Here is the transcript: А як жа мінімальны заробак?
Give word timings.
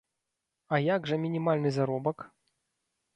А 0.77 0.79
як 0.95 1.05
жа 1.11 1.19
мінімальны 1.25 1.69
заробак? 1.77 2.17